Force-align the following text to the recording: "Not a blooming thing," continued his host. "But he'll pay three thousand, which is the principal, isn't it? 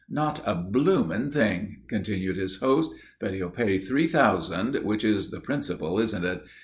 "Not 0.09 0.41
a 0.47 0.55
blooming 0.55 1.29
thing," 1.29 1.83
continued 1.87 2.35
his 2.35 2.55
host. 2.55 2.89
"But 3.19 3.35
he'll 3.35 3.51
pay 3.51 3.77
three 3.77 4.07
thousand, 4.07 4.73
which 4.83 5.03
is 5.03 5.29
the 5.29 5.41
principal, 5.41 5.99
isn't 5.99 6.25
it? 6.25 6.41